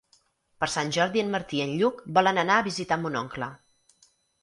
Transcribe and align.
Per 0.63 0.69
Sant 0.75 0.89
Jordi 0.97 1.23
en 1.25 1.29
Martí 1.35 1.61
i 1.61 1.65
en 1.67 1.77
Lluc 1.83 2.01
volen 2.19 2.43
anar 2.47 2.59
a 2.59 2.67
visitar 2.73 3.01
mon 3.07 3.23
oncle. 3.25 3.55